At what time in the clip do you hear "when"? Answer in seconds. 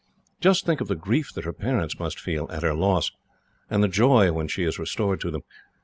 4.31-4.47